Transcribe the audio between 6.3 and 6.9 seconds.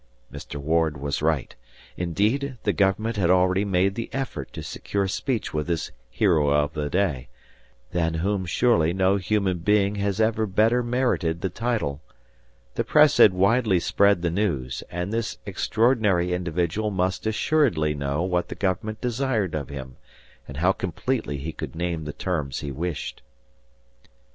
of the